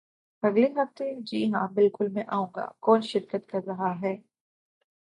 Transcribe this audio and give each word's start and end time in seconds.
اگلے 0.43 0.67
ہفتے؟ 0.77 1.05
جی 1.21 1.41
ہاں، 1.53 1.67
بالکل 1.73 2.07
میں 2.07 2.23
آئوں 2.27 2.47
گا. 2.55 2.65
کون 2.79 3.01
شرکت 3.01 3.49
کر 3.49 3.65
رہا 3.67 3.93
ہے؟ 4.01 4.15